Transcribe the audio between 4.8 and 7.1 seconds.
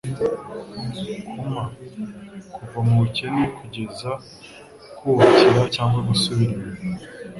kubakire, cyangwa gusubira inyuma.